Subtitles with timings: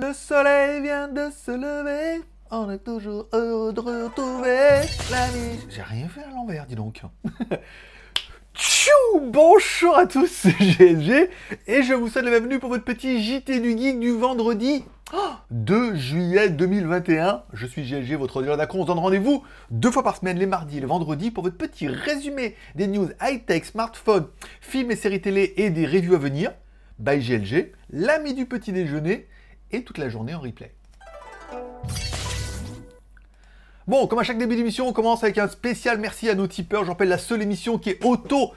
[0.00, 2.22] Le soleil vient de se lever.
[2.50, 4.80] On est toujours heureux de retrouver
[5.10, 5.58] l'ami.
[5.68, 7.02] J'ai rien fait à l'envers, dis donc.
[8.54, 11.28] Tchou Bonjour à tous, c'est GLG
[11.66, 14.84] et je vous souhaite la bienvenue pour votre petit JT du Geek du vendredi
[15.50, 17.42] 2 juillet 2021.
[17.52, 18.80] Je suis GLG, votre auditeur d'acron.
[18.80, 21.58] On se donne rendez-vous deux fois par semaine, les mardis et les vendredis, pour votre
[21.58, 24.28] petit résumé des news high-tech, smartphones,
[24.62, 26.52] films et séries télé et des reviews à venir.
[26.98, 29.26] By GLG, l'ami du petit déjeuner
[29.72, 30.72] et toute la journée en replay.
[33.86, 36.84] Bon, comme à chaque début d'émission, on commence avec un spécial merci à nos tipeurs.
[36.84, 38.52] Je rappelle la seule émission qui est auto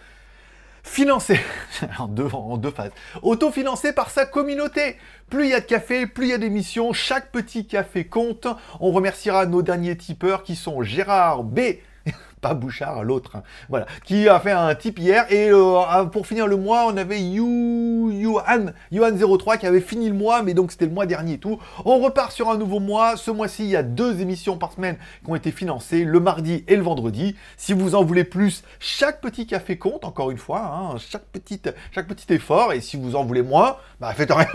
[0.84, 1.40] financée
[2.00, 4.98] en deux, phases, auto-financée par sa communauté.
[5.30, 8.48] Plus il y a de café, plus il y a d'émissions, chaque petit café compte.
[8.80, 11.60] On remerciera nos derniers tipeurs qui sont Gérard B,
[12.42, 13.44] pas Bouchard, l'autre, hein.
[13.70, 15.26] voilà, qui a fait un tip hier.
[15.32, 20.16] Et euh, pour finir le mois, on avait You, Yuan, Yuan03 qui avait fini le
[20.16, 21.60] mois, mais donc c'était le mois dernier et tout.
[21.86, 23.18] On repart sur un nouveau mois.
[23.18, 26.64] Ce mois-ci, il y a deux émissions par semaine qui ont été financées, le mardi
[26.68, 27.36] et le vendredi.
[27.58, 31.74] Si vous en voulez plus, chaque petit café compte, encore une fois, hein, chaque, petite,
[31.92, 32.74] chaque petit effort.
[32.74, 34.48] Et si vous en voulez moins, bah faites rien.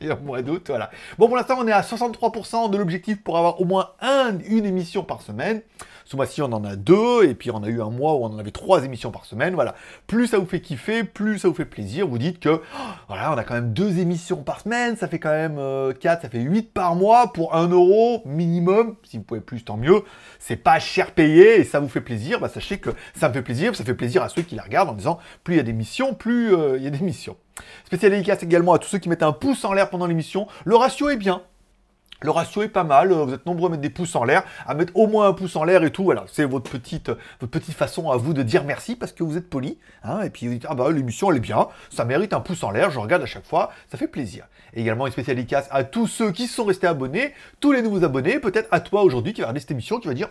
[0.00, 0.90] Puis mois d'août, voilà.
[1.18, 4.64] Bon, pour l'instant, on est à 63% de l'objectif pour avoir au moins un, une
[4.64, 5.62] émission par semaine.
[6.04, 8.26] Ce mois-ci, on en a deux, et puis on a eu un mois où on
[8.26, 9.54] en avait trois émissions par semaine.
[9.54, 9.74] Voilà.
[10.06, 12.06] Plus ça vous fait kiffer, plus ça vous fait plaisir.
[12.06, 12.78] Vous dites que, oh,
[13.08, 16.22] voilà, on a quand même deux émissions par semaine, ça fait quand même euh, quatre,
[16.22, 18.96] ça fait huit par mois pour un euro minimum.
[19.04, 20.02] Si vous pouvez plus, tant mieux.
[20.38, 22.40] C'est pas cher payé et ça vous fait plaisir.
[22.40, 24.90] Bah, sachez que ça me fait plaisir, ça fait plaisir à ceux qui la regardent
[24.90, 27.36] en disant plus il y a d'émissions, plus euh, il y a d'émissions.
[27.84, 30.48] Spécial dédicace également à tous ceux qui mettent un pouce en l'air pendant l'émission.
[30.64, 31.42] Le ratio est bien.
[32.20, 34.74] Le ratio est pas mal, vous êtes nombreux à mettre des pouces en l'air, à
[34.74, 37.08] mettre au moins un pouce en l'air et tout, voilà, c'est votre petite,
[37.40, 40.30] votre petite façon à vous de dire merci parce que vous êtes poli, hein, et
[40.30, 42.90] puis vous dites, ah bah l'émission elle est bien, ça mérite un pouce en l'air,
[42.90, 44.46] je regarde à chaque fois, ça fait plaisir.
[44.72, 48.04] Et également une spéciale dédicace à tous ceux qui sont restés abonnés, tous les nouveaux
[48.04, 50.28] abonnés, peut-être à toi aujourd'hui qui va regarder cette émission, qui va dire,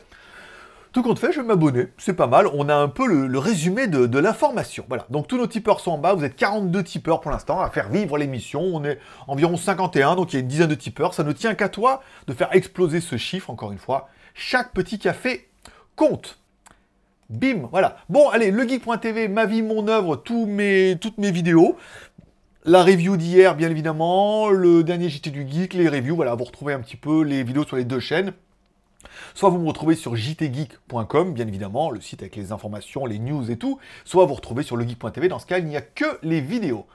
[0.93, 1.87] tout compte fait, je vais m'abonner.
[1.97, 2.45] C'est pas mal.
[2.53, 4.85] On a un peu le, résumé de, l'information.
[4.87, 5.07] Voilà.
[5.09, 6.13] Donc tous nos tipeurs sont en bas.
[6.13, 8.61] Vous êtes 42 tipeurs pour l'instant à faire vivre l'émission.
[8.61, 11.15] On est environ 51, donc il y a une dizaine de tipeurs.
[11.15, 14.07] Ça ne tient qu'à toi de faire exploser ce chiffre, encore une fois.
[14.35, 15.49] Chaque petit café
[15.95, 16.39] compte.
[17.31, 17.97] Bim, voilà.
[18.09, 21.75] Bon, allez, legeek.tv, ma vie, mon œuvre, tous mes, toutes mes vidéos.
[22.65, 26.73] La review d'hier, bien évidemment, le dernier JT du Geek, les reviews, voilà, vous retrouvez
[26.73, 28.33] un petit peu les vidéos sur les deux chaînes.
[29.33, 33.49] Soit vous me retrouvez sur jtgeek.com, bien évidemment, le site avec les informations, les news
[33.51, 33.79] et tout.
[34.05, 35.27] Soit vous retrouvez sur legeek.tv.
[35.27, 36.85] Dans ce cas, il n'y a que les vidéos.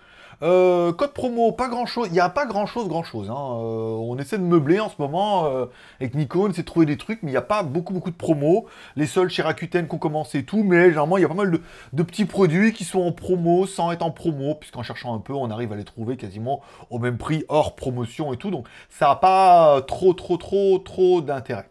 [0.43, 2.07] Euh, code promo, pas grand chose.
[2.09, 3.29] Il n'y a pas grand chose, grand chose.
[3.31, 3.35] Hein.
[3.35, 5.67] Euh, on essaie de meubler en ce moment euh,
[6.01, 8.17] avec Nikon, on de trouver des trucs, mais il n'y a pas beaucoup, beaucoup de
[8.17, 8.67] promos.
[8.95, 11.35] Les seuls chez Rakuten qui ont commencé et tout, mais généralement il y a pas
[11.35, 11.59] mal
[11.93, 15.33] de, petits produits qui sont en promo sans être en promo, puisqu'en cherchant un peu,
[15.33, 18.51] on arrive à les trouver quasiment au même prix, hors promotion et tout.
[18.51, 21.69] Donc ça n'a pas trop, trop, trop, trop d'intérêt.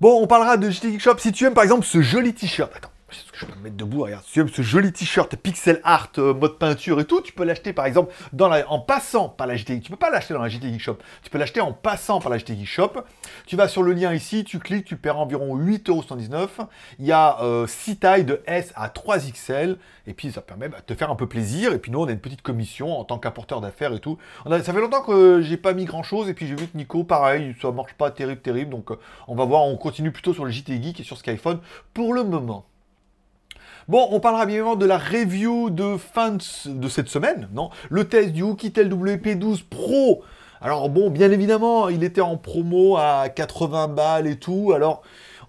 [0.00, 1.16] Bon, on parlera de GT Shop.
[1.18, 2.90] Si tu aimes par exemple ce joli t-shirt, attends,
[3.32, 6.34] je peux me mettre debout, regarde, si tu aimes ce joli t-shirt pixel art, euh,
[6.34, 8.12] mode peinture et tout, tu peux l'acheter par exemple
[8.68, 11.38] en passant par la GT Tu peux pas l'acheter dans la GT Shop, tu peux
[11.38, 12.92] l'acheter en passant par la GT Shop.
[13.46, 16.48] Tu vas sur le lien ici, tu cliques, tu perds environ 8,79€.
[16.98, 17.36] Il y a
[17.66, 21.10] 6 euh, tailles de S à 3XL, et puis ça permet bah, de te faire
[21.10, 21.72] un peu plaisir.
[21.72, 24.18] Et puis nous, on a une petite commission en tant qu'apporteur d'affaires et tout.
[24.46, 27.04] ça fait longtemps que j'ai pas mis grand chose, et puis j'ai vu que Nico,
[27.04, 28.70] pareil, ça marche pas terrible, terrible.
[28.70, 31.60] Donc euh, on va voir, on continue plutôt sur le JT Geek et sur Skyphone
[31.94, 32.66] pour le moment.
[33.88, 37.70] Bon, on parlera bien évidemment de la review de fin de, cette semaine, non?
[37.90, 40.22] Le test du Oukitel WP12 Pro.
[40.60, 44.72] Alors bon, bien évidemment, il était en promo à 80 balles et tout.
[44.72, 45.02] Alors,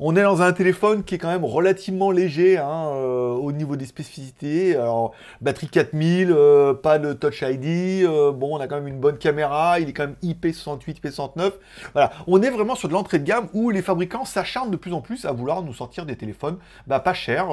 [0.05, 3.77] on est dans un téléphone qui est quand même relativement léger hein, euh, au niveau
[3.77, 4.75] des spécificités.
[4.75, 8.03] Alors, batterie 4000, euh, pas de Touch ID.
[8.03, 9.79] Euh, bon, on a quand même une bonne caméra.
[9.79, 11.53] Il est quand même IP68, IP69.
[11.93, 14.91] Voilà, on est vraiment sur de l'entrée de gamme où les fabricants s'acharnent de plus
[14.91, 17.47] en plus à vouloir nous sortir des téléphones bah, pas chers.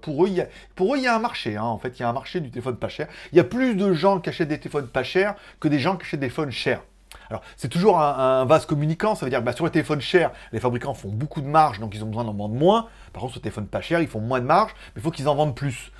[0.00, 1.58] pour, eux, il y a, un marché.
[1.58, 1.64] Hein.
[1.64, 3.08] En fait, il y a un marché du téléphone pas cher.
[3.32, 5.96] Il y a plus de gens qui achètent des téléphones pas chers que des gens
[5.96, 6.80] qui achètent des téléphones chers.
[7.30, 10.32] Alors, c'est toujours un, vase communicant, ça veut dire que bah, sur les téléphones chers,
[10.52, 12.88] les fabricants font beaucoup de marge, donc ils ont besoin d'en vendre moins.
[13.12, 15.10] Par contre, sur les téléphones pas chers, ils font moins de marge, mais il faut
[15.10, 15.92] qu'ils en vendent plus.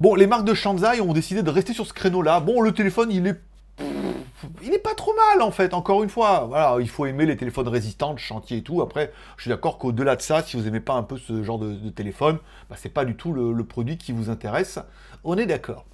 [0.00, 2.40] Bon, les marques de Shanzai ont décidé de rester sur ce créneau-là.
[2.40, 3.40] Bon, le téléphone, il est
[4.62, 6.46] il n'est pas trop mal en fait, encore une fois.
[6.48, 8.82] Voilà, il faut aimer les téléphones résistants, chantier et tout.
[8.82, 11.58] Après, je suis d'accord qu'au-delà de ça, si vous n'aimez pas un peu ce genre
[11.58, 12.38] de, téléphone,
[12.70, 14.78] bah, c'est pas du tout le, produit qui vous intéresse.
[15.24, 15.84] On est d'accord.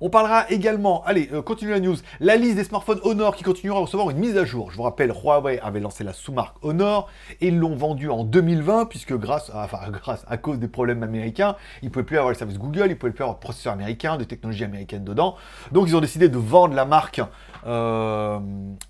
[0.00, 3.78] On parlera également, allez, euh, continue la news, la liste des smartphones Honor qui continuera
[3.78, 4.70] à recevoir une mise à jour.
[4.70, 7.08] Je vous rappelle, Huawei avait lancé la sous-marque Honor
[7.40, 11.90] et ils l'ont vendue en 2020 puisque grâce, à, cause des problèmes américains, ils ne
[11.90, 14.24] pouvaient plus avoir le service Google, ils ne pouvaient plus avoir de processeurs américains, de
[14.24, 15.36] technologies américaines dedans.
[15.72, 17.20] Donc ils ont décidé de vendre la marque
[17.66, 18.38] euh,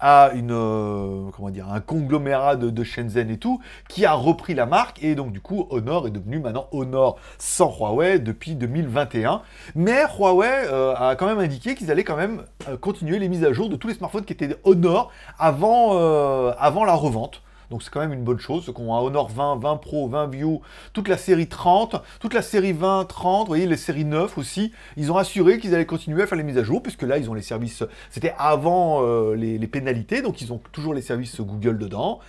[0.00, 1.30] à une, euh,
[1.70, 5.40] un conglomérat de, de, Shenzhen et tout, qui a repris la marque, et donc du
[5.40, 9.42] coup, Honor est devenu maintenant Honor sans Huawei depuis 2021.
[9.74, 12.42] Mais Huawei euh, a quand même indiqué qu'ils allaient quand même
[12.80, 15.96] continuer les mises à jour de tous les smartphones qui étaient Honor avant,
[16.58, 17.42] avant la revente.
[17.70, 18.70] Donc c'est quand même une bonne chose.
[18.76, 20.60] Ont un Honor 20, 20 Pro, 20 View,
[20.92, 24.72] toute la série 30, toute la série 20, 30, vous voyez, les séries 9 aussi,
[24.96, 27.30] ils ont assuré qu'ils allaient continuer à faire les mises à jour, puisque là, ils
[27.30, 31.78] ont les services, c'était avant euh, les, pénalités, donc ils ont toujours les services Google
[31.78, 32.20] dedans.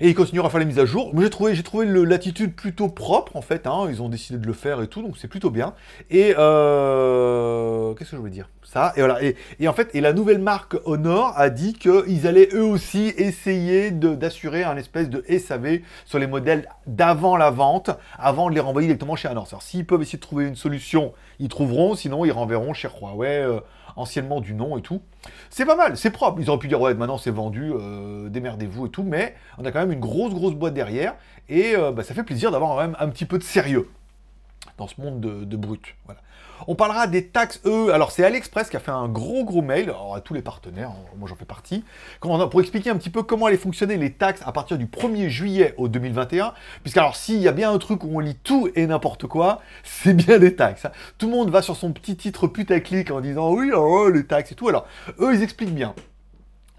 [0.00, 1.12] Et ils continueront à faire les mises à jour.
[1.18, 3.66] J'ai trouvé, trouvé l'attitude plutôt propre en fait.
[3.66, 3.86] Hein.
[3.88, 5.74] Ils ont décidé de le faire et tout, donc c'est plutôt bien.
[6.10, 8.48] Et euh, qu'est-ce que je veux dire?
[8.62, 8.92] Ça.
[8.96, 9.20] Et voilà.
[9.22, 13.92] Et, en fait, et la nouvelle marque Honor a dit qu'ils allaient eux aussi essayer
[13.92, 18.88] d'assurer un espèce de SAV sur les modèles d'avant la vente, avant de les renvoyer
[18.88, 19.46] directement chez Honor.
[19.62, 21.94] S'ils peuvent essayer de trouver une solution, ils trouveront.
[21.94, 23.42] Sinon, ils renverront chez Huawei.
[23.42, 23.60] Euh,
[23.96, 25.02] anciennement du nom et tout.
[25.50, 26.40] C'est pas mal, c'est propre.
[26.40, 29.72] Ils auraient pu dire, ouais, maintenant c'est vendu, euh, démerdez-vous et tout, mais on a
[29.72, 31.14] quand même une grosse, grosse boîte derrière,
[31.48, 33.88] et euh, bah, ça fait plaisir d'avoir quand même un petit peu de sérieux
[34.78, 35.96] dans ce monde de, de brut.
[36.04, 36.20] Voilà.
[36.66, 37.90] On parlera des taxes E.
[37.92, 40.90] Alors, c'est AliExpress qui a fait un gros, gros mail à tous les partenaires.
[40.90, 41.84] Hein, moi, j'en fais partie.
[42.20, 45.74] Pour expliquer un petit peu comment allaient fonctionner les taxes à partir du 1er juillet
[45.76, 46.54] au 2021.
[46.82, 49.60] Puisque, alors, s'il y a bien un truc où on lit tout et n'importe quoi,
[49.84, 50.86] c'est bien des taxes.
[50.86, 50.92] Hein.
[51.18, 54.52] Tout le monde va sur son petit titre putaclic en disant oui, oh, les taxes
[54.52, 54.68] et tout.
[54.68, 54.86] Alors,
[55.20, 55.94] eux, ils expliquent bien.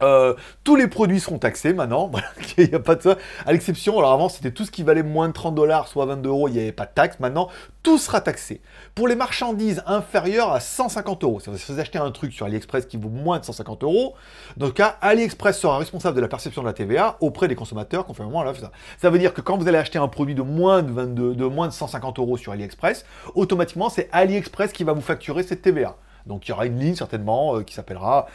[0.02, 2.12] Euh, tous les produits seront taxés maintenant,
[2.58, 5.02] il n'y a pas de ça, à l'exception, alors avant c'était tout ce qui valait
[5.02, 7.50] moins de 30 dollars, soit 22 euros, il n'y avait pas de taxe, maintenant
[7.88, 8.60] tout sera taxé.
[8.96, 12.98] Pour les marchandises inférieures à 150 euros, si vous achetez un truc sur AliExpress qui
[12.98, 14.14] vaut moins de 150 euros,
[14.58, 18.06] dans le cas, AliExpress sera responsable de la perception de la TVA auprès des consommateurs,
[18.06, 18.72] conformément à la ça.
[18.98, 21.46] Ça veut dire que quand vous allez acheter un produit de moins de, 22, de
[21.46, 23.06] moins de 150 euros sur AliExpress,
[23.36, 25.96] automatiquement c'est AliExpress qui va vous facturer cette TVA.
[26.26, 28.28] Donc il y aura une ligne certainement euh, qui s'appellera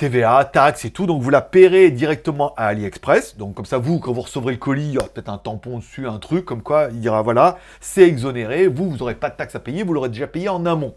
[0.00, 3.36] TVA, taxes et tout, donc vous la paierez directement à AliExpress.
[3.36, 5.76] Donc comme ça, vous, quand vous recevrez le colis, il y aura peut-être un tampon
[5.76, 9.36] dessus, un truc, comme quoi il dira voilà, c'est exonéré, vous, vous n'aurez pas de
[9.36, 10.94] taxes à payer, vous l'aurez déjà payé en amont.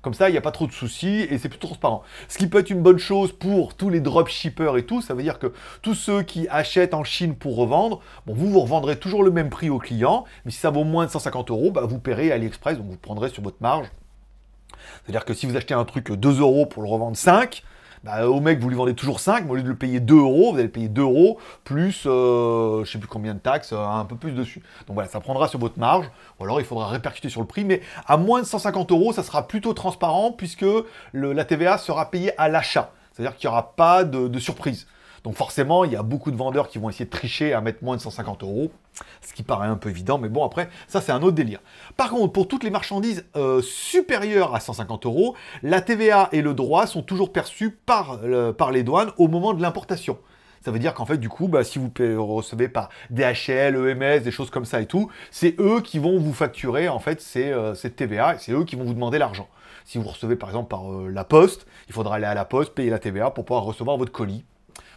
[0.00, 2.04] Comme ça, il n'y a pas trop de soucis et c'est plutôt transparent.
[2.28, 5.24] Ce qui peut être une bonne chose pour tous les dropshippers et tout, ça veut
[5.24, 5.52] dire que
[5.82, 9.50] tous ceux qui achètent en Chine pour revendre, bon, vous vous revendrez toujours le même
[9.50, 12.78] prix au client, mais si ça vaut moins de 150 euros, bah, vous paierez AliExpress,
[12.78, 13.88] donc vous prendrez sur votre marge.
[15.02, 17.64] C'est-à-dire que si vous achetez un truc 2 euros pour le revendre 5,
[18.06, 20.14] bah, au mec, vous lui vendez toujours 5, mais au lieu de le payer 2
[20.14, 23.84] euros, vous allez payer 2 euros, plus euh, je sais plus combien de taxes, euh,
[23.84, 24.62] un peu plus dessus.
[24.86, 26.08] Donc voilà, ça prendra sur votre marge,
[26.38, 29.24] ou alors il faudra répercuter sur le prix, mais à moins de 150 euros, ça
[29.24, 30.64] sera plutôt transparent, puisque
[31.14, 32.92] la TVA sera payée à l'achat.
[33.12, 34.86] C'est-à-dire qu'il n'y aura pas de surprise.
[35.26, 37.82] Donc forcément, il y a beaucoup de vendeurs qui vont essayer de tricher à mettre
[37.82, 38.70] moins de 150 euros,
[39.22, 41.58] ce qui paraît un peu évident, mais bon, après, ça c'est un autre délire.
[41.96, 45.34] Par contre, pour toutes les marchandises euh, supérieures à 150 euros,
[45.64, 48.20] la TVA et le droit sont toujours perçus par,
[48.56, 50.16] par les douanes au moment de l'importation.
[50.64, 51.90] Ça veut dire qu'en fait, du coup, bah, si vous
[52.24, 56.34] recevez par DHL, EMS, des choses comme ça et tout, c'est eux qui vont vous
[56.34, 59.48] facturer en fait euh, cette TVA et c'est eux qui vont vous demander l'argent.
[59.84, 62.76] Si vous recevez par exemple par euh, la poste, il faudra aller à la poste,
[62.76, 64.44] payer la TVA pour pouvoir recevoir votre colis.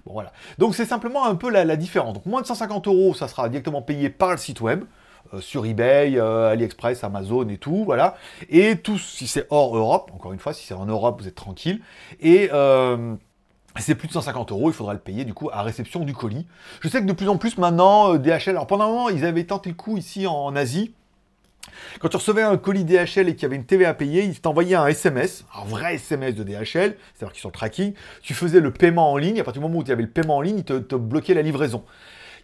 [0.06, 0.32] Voilà.
[0.58, 2.14] Donc c'est simplement un peu la, différence.
[2.14, 4.84] Donc moins de 150 euros, ça sera directement payé par le site web.
[5.34, 8.16] Euh, sur eBay, euh, AliExpress, Amazon et tout, voilà.
[8.50, 11.36] Et tout, si c'est hors Europe, encore une fois, si c'est en Europe, vous êtes
[11.36, 11.82] tranquille.
[12.20, 13.16] Et euh,
[13.78, 16.48] c'est plus de 150 euros, il faudra le payer du coup à réception du colis.
[16.82, 19.44] Je sais que de plus en plus maintenant, DHL, alors pendant un moment, ils avaient
[19.44, 20.94] tenté le coup ici en Asie,
[22.00, 24.40] quand tu recevais un colis DHL et qu'il y avait une TVA à payer, il
[24.40, 28.72] t'envoyait un SMS, un vrai SMS de DHL, c'est-à-dire qu'ils sont tracking, tu faisais le
[28.72, 30.64] paiement en ligne, à partir du moment où tu avais le paiement en ligne, il
[30.64, 31.84] te, bloquait la livraison.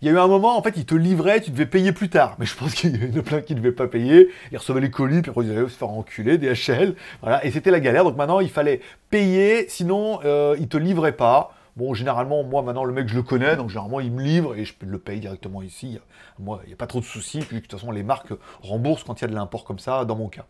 [0.02, 2.10] Il y a eu un moment, en fait, il te livrait, tu devais payer plus
[2.10, 2.36] tard.
[2.38, 4.28] Mais je pense qu'il y en a plein qui ne devaient pas payer.
[4.52, 6.96] Ils recevaient les colis, puis ils allaient se faire enculer, DHL.
[7.22, 8.04] Voilà, et c'était la galère.
[8.04, 11.55] Donc maintenant, il fallait payer, sinon, euh, ils te livraient pas.
[11.76, 14.64] Bon, généralement, moi, maintenant, le mec, je le connais, donc généralement, il me livre et
[14.64, 16.00] je peux le payer directement ici.
[16.40, 19.04] Moi, il n'y a pas trop de soucis, puis de toute façon, les marques remboursent
[19.04, 20.46] quand il y a de l'import comme ça, dans mon cas.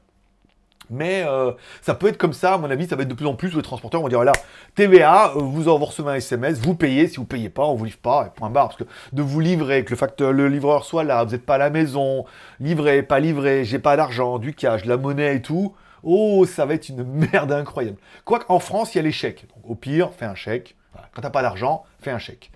[0.89, 1.51] Mais euh,
[1.81, 3.55] ça peut être comme ça, à mon avis, ça va être de plus en plus
[3.55, 4.33] les transporteurs vont dire voilà,
[4.75, 7.85] TVA, euh, vous en recevez un SMS, vous payez, si vous payez pas, on vous
[7.85, 11.03] livre pas, point barre, parce que de vous livrer, que le facteur, le livreur soit
[11.03, 12.25] là, vous n'êtes pas à la maison,
[12.59, 16.65] livré, pas livré, j'ai pas d'argent, du cash, de la monnaie et tout, oh, ça
[16.65, 17.03] va être une
[17.33, 17.97] merde incroyable.
[18.23, 19.47] Quoique en France, il y a les chèques.
[19.55, 20.75] Donc au pire, fais un chèque,
[21.15, 22.51] Quand t'as pas d'argent, fais un chèque.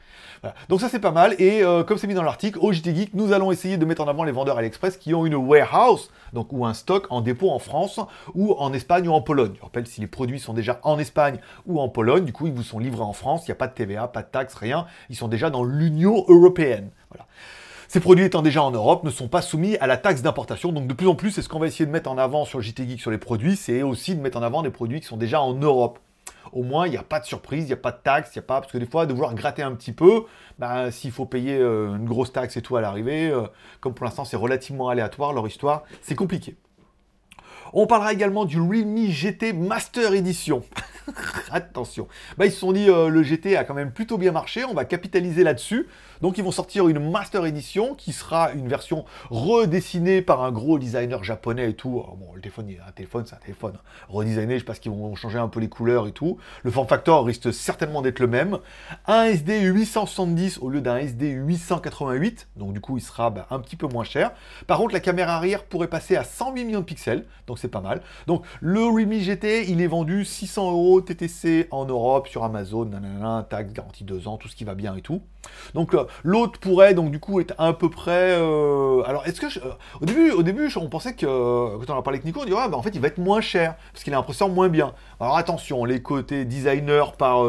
[0.68, 3.14] Donc ça c'est pas mal, et euh, comme c'est mis dans l'article, au JT Geek,
[3.14, 6.52] nous allons essayer de mettre en avant les vendeurs AliExpress qui ont une warehouse, donc
[6.52, 8.00] ou un stock en dépôt en France,
[8.36, 9.54] ou en Espagne ou en Pologne.
[9.58, 12.54] Je rappelle, si les produits sont déjà en Espagne ou en Pologne, du coup ils
[12.54, 14.86] vous sont livrés en France, il n'y a pas de TVA, pas de taxes, rien,
[15.10, 16.90] ils sont déjà dans l'Union Européenne.
[17.88, 20.72] Ces produits étant déjà en Europe ne sont pas soumis à la taxe d'importation.
[20.72, 22.62] Donc de plus en plus, c'est ce qu'on va essayer de mettre en avant sur
[22.62, 25.18] JT Geek sur les produits, c'est aussi de mettre en avant des produits qui sont
[25.18, 25.98] déjà en Europe.
[26.52, 28.40] Au moins, il n'y a pas de surprise, il n'y a pas de taxe, il
[28.40, 28.62] n'y a pas.
[28.62, 30.24] Parce que des fois, de vouloir gratter un petit peu,
[30.58, 33.44] bah, s'il faut payer euh, une grosse taxe et tout à l'arrivée, euh,
[33.82, 36.56] comme pour l'instant c'est relativement aléatoire leur histoire, c'est compliqué.
[37.74, 40.64] On parlera également du Realme GT Master Edition.
[41.52, 42.08] Attention.
[42.38, 44.74] Bah, ils se sont dit, euh, le GT a quand même plutôt bien marché, on
[44.74, 45.88] va capitaliser là-dessus.
[46.22, 50.78] Donc ils vont sortir une Master Edition qui sera une version redessinée par un gros
[50.78, 52.04] designer japonais et tout.
[52.18, 53.78] bon, le téléphone, un téléphone, c'est un téléphone.
[54.10, 56.38] Redesigné, je pense qu'ils vont changer un peu les couleurs et tout.
[56.64, 58.60] Le form factor risque certainement d'être le même.
[59.08, 62.50] Un SD 870 au lieu d'un SD 888.
[62.58, 64.32] Donc du coup, il sera bah, un petit peu moins cher.
[64.68, 67.26] Par contre, la caméra arrière pourrait passer à 108 millions de pixels.
[67.48, 68.02] Donc c'est pas mal.
[68.28, 73.48] Donc le Realme GT, il est vendu 600 euros TTC en Europe sur Amazon, nanana,
[73.50, 75.22] taxe, garantie 2 ans, tout ce qui va bien et tout.
[75.74, 78.36] Donc euh, l'autre pourrait donc du coup être à peu près.
[78.38, 82.02] Euh, alors est-ce que euh, au début, au début, on pensait que quand on a
[82.02, 84.04] parlé avec Nico, on dirait ah, bah, en fait il va être moins cher parce
[84.04, 84.94] qu'il a un processeur moins bien.
[85.20, 87.44] Alors attention, les côtés designer par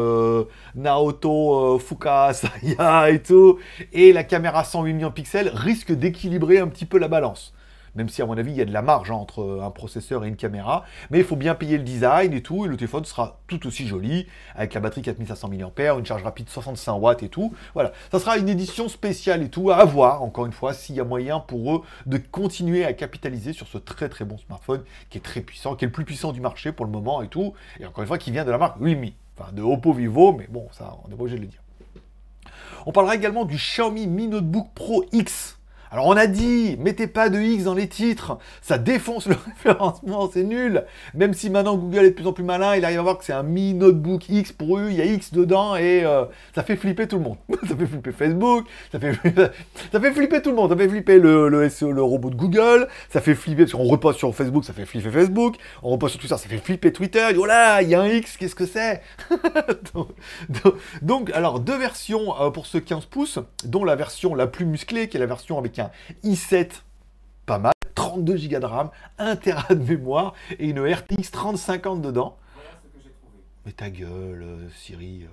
[0.75, 3.59] Naoto Fukasaya et tout
[3.93, 7.53] et la caméra 108 millions de pixels risquent d'équilibrer un petit peu la balance
[7.95, 10.27] même si à mon avis il y a de la marge entre un processeur et
[10.27, 13.39] une caméra, mais il faut bien payer le design et tout, et le téléphone sera
[13.47, 17.53] tout aussi joli, avec la batterie 4500 mAh, une charge rapide 65 watts et tout,
[17.73, 20.99] voilà, ça sera une édition spéciale et tout, à voir, encore une fois, s'il y
[20.99, 25.17] a moyen pour eux de continuer à capitaliser sur ce très très bon smartphone, qui
[25.17, 27.53] est très puissant, qui est le plus puissant du marché pour le moment et tout,
[27.79, 30.47] et encore une fois, qui vient de la marque Realme, enfin de Oppo Vivo, mais
[30.49, 31.61] bon, ça, on n'est pas obligé de le dire.
[32.85, 35.59] On parlera également du Xiaomi Mi Notebook Pro X,
[35.93, 40.29] alors on a dit, mettez pas de X dans les titres, ça défonce le référencement,
[40.31, 40.85] c'est nul.
[41.13, 43.25] Même si maintenant Google est de plus en plus malin, il arrive à voir que
[43.25, 46.23] c'est un Mi Notebook X pour eux, il y a X dedans et euh,
[46.55, 47.35] ça fait flipper tout le monde.
[47.67, 49.11] ça fait flipper Facebook, ça fait,
[49.91, 52.35] ça fait flipper tout le monde, ça fait flipper le, le SEO, le robot de
[52.35, 56.13] Google, ça fait flipper, parce qu'on reposte sur Facebook, ça fait flipper Facebook, on reposte
[56.13, 58.65] sur Twitter, ça fait flipper Twitter, et voilà, il y a un X, qu'est-ce que
[58.65, 59.01] c'est?
[61.01, 65.09] Donc, alors deux versions euh, pour ce 15 pouces, dont la version la plus musclée,
[65.09, 65.80] qui est la version avec un
[66.23, 66.81] i7
[67.45, 72.37] pas mal, 32 Go de RAM, 1 Tera de mémoire et une RTX 3050 dedans.
[72.55, 73.43] Voilà ce que j'ai trouvé.
[73.65, 75.27] Mais ta gueule, euh, Siri, euh,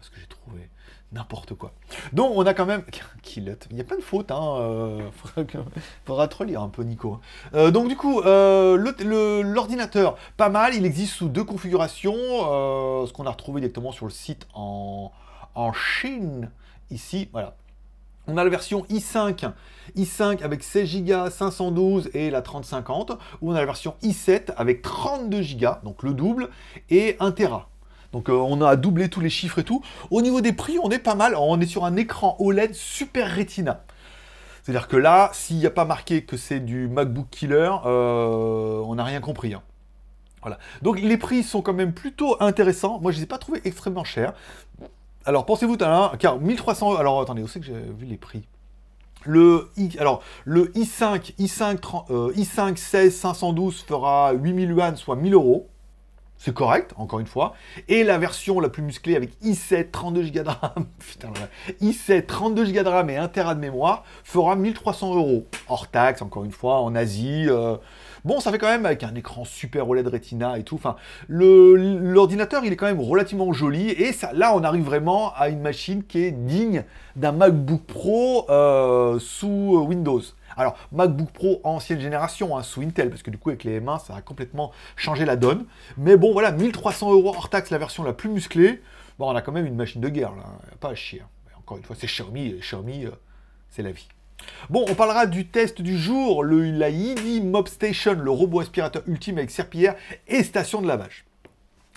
[0.00, 0.68] ce que j'ai trouvé
[1.12, 1.72] N'importe quoi.
[2.12, 2.82] Donc on a quand même...
[3.36, 4.56] Il n'y a pas de faute, hein.
[4.58, 5.10] Euh,
[6.04, 7.20] faudra, te relire un peu, Nico.
[7.54, 10.74] Euh, donc du coup, l'ordinateur, pas mal.
[10.74, 12.12] Il existe sous deux configurations.
[12.12, 15.12] ce qu'on a retrouvé directement sur le site en,
[15.54, 16.50] en Chine.
[16.90, 17.56] Ici, voilà.
[18.26, 19.50] On a la version i5,
[19.96, 23.12] i5 avec 16 Go, 512 et la 3050,
[23.42, 26.48] ou on a la version i7 avec 32 Go, donc le double,
[26.88, 27.68] et 1 Tera.
[28.12, 29.82] Donc euh, on a doublé tous les chiffres et tout.
[30.10, 31.34] Au niveau des prix, on est pas mal.
[31.36, 33.84] On est sur un écran OLED Super Retina.
[34.62, 38.94] C'est-à-dire que là, s'il n'y a pas marqué que c'est du MacBook Killer, euh, on
[38.94, 39.52] n'a rien compris.
[39.52, 39.62] Hein.
[40.44, 40.58] Voilà.
[40.82, 43.00] Donc les prix sont quand même plutôt intéressants.
[43.00, 44.32] Moi, je ne les ai pas trouvés extrêmement chers.
[45.26, 46.98] Alors, pensez-vous, car 1300 euros.
[46.98, 48.46] Alors, attendez, où c'est que j'ai vu les prix?
[49.24, 51.78] Le, alors, le i5, i5,
[52.34, 55.68] i5 16 512 fera 8000 yuan, soit 1000 euros.
[56.36, 57.54] C'est correct, encore une fois.
[57.88, 61.30] Et la version la plus musclée avec i7, 32 Go de RAM, putain,
[61.80, 65.46] i7, 32 Go de RAM et 1 Tera de mémoire fera 1300 euros.
[65.68, 67.46] Hors taxe, encore une fois, en Asie.
[67.48, 67.78] Euh,
[68.24, 70.76] Bon, ça fait quand même avec un écran super OLED Retina et tout.
[70.76, 70.96] Enfin,
[71.28, 73.90] l'ordinateur, il est quand même relativement joli.
[73.90, 76.84] Et là, on arrive vraiment à une machine qui est digne
[77.16, 80.22] d'un MacBook Pro euh, sous Windows.
[80.56, 84.02] Alors, MacBook Pro ancienne génération, hein, sous Intel, parce que du coup, avec les M1,
[84.02, 85.66] ça a complètement changé la donne.
[85.98, 88.80] Mais bon, voilà, 1300 euros hors taxe, la version la plus musclée.
[89.18, 90.44] Bon, on a quand même une machine de guerre, là.
[90.80, 91.20] Pas à chier.
[91.20, 91.56] Hein.
[91.58, 92.54] encore une fois, c'est Xiaomi.
[92.58, 93.10] Xiaomi, euh,
[93.68, 94.08] c'est la vie.
[94.70, 99.02] Bon, on parlera du test du jour, le, la Yidi Mob Station, le robot aspirateur
[99.06, 99.94] ultime avec serpillière
[100.28, 101.24] et station de lavage.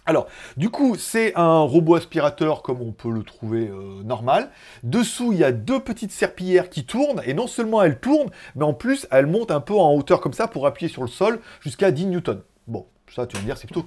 [0.08, 4.50] Alors, du coup, c'est un robot aspirateur comme on peut le trouver euh, normal.
[4.84, 8.63] Dessous, il y a deux petites serpillières qui tournent, et non seulement elles tournent, mais
[8.63, 11.42] en plus, elles montent un peu en hauteur comme ça pour appuyer sur le sol
[11.60, 12.42] jusqu'à 10 newtons.
[12.68, 13.86] Bon, ça, tu vas me dire, c'est plutôt...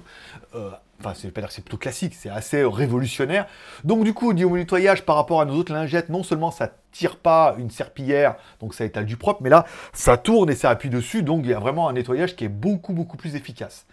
[0.53, 0.69] Euh,
[1.03, 3.47] enfin, c'est pas dire c'est plutôt classique, c'est assez révolutionnaire.
[3.83, 6.71] Donc du coup, au niveau nettoyage par rapport à nos autres lingettes, non seulement ça
[6.91, 10.69] tire pas une serpillière, donc ça étale du propre, mais là, ça tourne et ça
[10.69, 13.85] appuie dessus, donc il y a vraiment un nettoyage qui est beaucoup beaucoup plus efficace.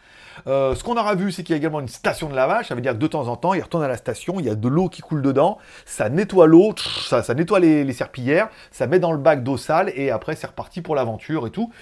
[0.47, 2.69] Euh, ce qu'on aura vu, c'est qu'il y a également une station de lavage.
[2.69, 4.51] Ça veut dire que de temps en temps, il retourne à la station, il y
[4.51, 8.87] a de l'eau qui coule dedans, ça nettoie l'eau, ça, ça, nettoie les, serpillères, ça
[8.87, 11.73] met dans le bac d'eau sale et après c'est reparti pour l'aventure et tout.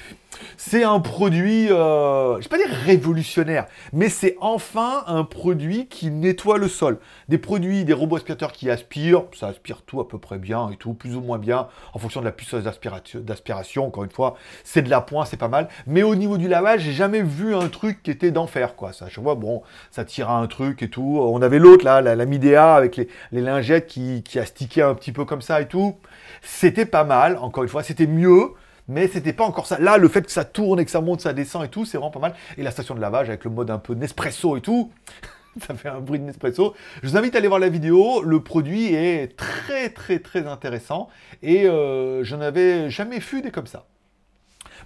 [0.56, 6.10] C'est un produit, euh, je vais pas dire révolutionnaire, mais c'est enfin un produit qui
[6.10, 6.98] nettoie le sol.
[7.28, 10.76] Des produits, des robots aspirateurs qui aspirent, ça aspire tout à peu près bien et
[10.76, 13.86] tout, plus ou moins bien, en fonction de la puissance d'aspiration.
[13.86, 15.68] Encore une fois, c'est de la pointe, c'est pas mal.
[15.86, 18.92] Mais au niveau du lavage, j'ai jamais vu un truc qui était d'enfer, quoi.
[18.92, 21.18] Ça, je vois, bon, ça tire un truc et tout.
[21.20, 24.94] On avait l'autre, là, la, la, Midea avec les, lingettes qui, qui a stické un
[24.94, 25.96] petit peu comme ça et tout.
[26.42, 28.52] C'était pas mal, encore une fois, c'était mieux
[28.88, 29.78] mais c'était pas encore ça.
[29.78, 31.98] Là, le fait que ça tourne et que ça monte, ça descend et tout, c'est
[31.98, 32.34] vraiment pas mal.
[32.56, 34.92] Et la station de lavage avec le mode un peu Nespresso et tout,
[35.66, 36.74] ça fait un bruit de Nespresso.
[37.02, 38.22] Je vous invite à aller voir la vidéo.
[38.22, 41.08] Le produit est très très très intéressant
[41.42, 43.86] et euh, je n'avais jamais vu comme ça.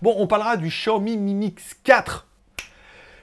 [0.02, 2.26] Bon, on parlera du Xiaomi Mi Mix 4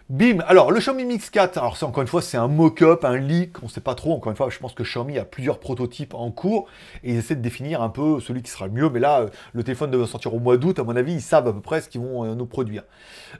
[0.09, 3.17] Bim Alors, le Xiaomi Mix 4, alors c'est encore une fois, c'est un mock-up, un
[3.17, 4.13] leak, on ne sait pas trop.
[4.13, 6.69] Encore une fois, je pense que Xiaomi a plusieurs prototypes en cours
[7.03, 8.89] et ils essaient de définir un peu celui qui sera le mieux.
[8.89, 10.79] Mais là, euh, le téléphone devrait sortir au mois d'août.
[10.79, 12.83] À mon avis, ils savent à peu près ce qu'ils vont euh, nous produire.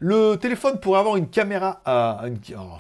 [0.01, 2.36] Le téléphone pourrait avoir une caméra, euh,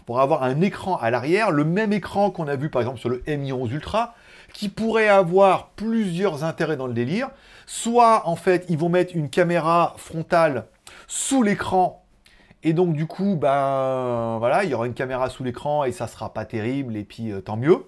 [0.05, 3.07] pourrait avoir un écran à l'arrière, le même écran qu'on a vu par exemple sur
[3.07, 4.15] le Mi 11 Ultra,
[4.53, 7.29] qui pourrait avoir plusieurs intérêts dans le délire.
[7.65, 10.65] Soit, en fait, ils vont mettre une caméra frontale
[11.07, 12.03] sous l'écran
[12.67, 16.05] et donc du coup, ben voilà, il y aura une caméra sous l'écran et ça
[16.05, 17.85] sera pas terrible et puis euh, tant mieux.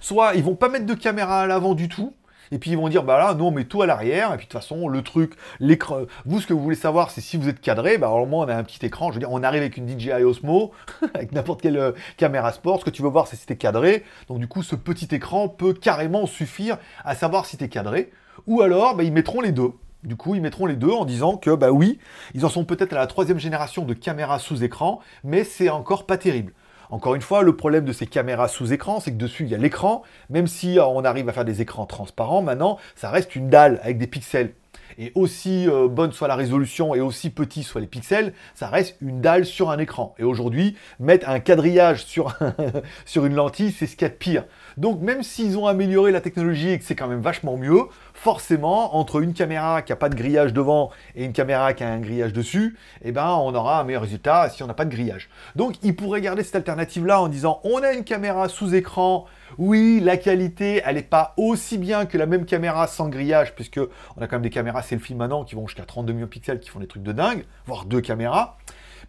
[0.00, 2.14] Soit ils vont pas mettre de caméra à l'avant du tout.
[2.52, 4.32] Et puis ils vont dire, bah là, non, on met tout à l'arrière.
[4.32, 6.02] Et puis de toute façon, le truc, l'écran.
[6.24, 7.98] Vous, ce que vous voulez savoir, c'est si vous êtes cadré.
[7.98, 9.08] Bah, alors, moi, on a un petit écran.
[9.08, 10.70] Je veux dire, on arrive avec une DJI Osmo,
[11.14, 12.78] avec n'importe quelle euh, caméra sport.
[12.78, 14.04] Ce que tu veux voir, c'est si t'es cadré.
[14.28, 18.12] Donc, du coup, ce petit écran peut carrément suffire à savoir si t'es cadré.
[18.46, 19.72] Ou alors, bah, ils mettront les deux.
[20.04, 21.98] Du coup, ils mettront les deux en disant que, bah oui,
[22.34, 26.04] ils en sont peut-être à la troisième génération de caméras sous écran, mais c'est encore
[26.04, 26.52] pas terrible.
[26.90, 29.54] Encore une fois, le problème de ces caméras sous écran, c'est que dessus, il y
[29.54, 30.02] a l'écran.
[30.28, 33.96] Même si on arrive à faire des écrans transparents, maintenant, ça reste une dalle avec
[33.96, 34.52] des pixels.
[34.98, 38.96] Et aussi euh, bonne soit la résolution et aussi petit soient les pixels, ça reste
[39.00, 40.14] une dalle sur un écran.
[40.18, 42.36] Et aujourd'hui, mettre un quadrillage sur,
[43.06, 44.44] sur une lentille, c'est ce qu'il y a de pire.
[44.76, 48.96] Donc même s'ils ont amélioré la technologie et que c'est quand même vachement mieux, forcément,
[48.96, 52.00] entre une caméra qui n'a pas de grillage devant et une caméra qui a un
[52.00, 55.28] grillage dessus, eh ben, on aura un meilleur résultat si on n'a pas de grillage.
[55.56, 59.26] Donc ils pourraient garder cette alternative-là en disant on a une caméra sous écran,
[59.58, 63.80] oui, la qualité, elle n'est pas aussi bien que la même caméra sans grillage, puisque
[64.16, 66.60] on a quand même des caméras selfie maintenant qui vont jusqu'à 32 millions de pixels,
[66.60, 68.56] qui font des trucs de dingue, voire deux caméras.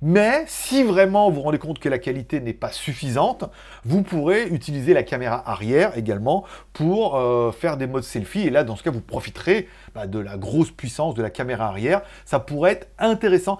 [0.02, 3.46] Mais si vraiment vous rendez compte que la qualité n'est pas suffisante,
[3.86, 6.43] vous pourrez utiliser la caméra arrière également
[6.74, 8.41] pour euh, faire des modes selfie.
[8.41, 11.67] Et là, dans ce cas, vous profiterez bah, de la grosse puissance de la caméra
[11.67, 12.02] arrière.
[12.26, 13.58] Ça pourrait être intéressant.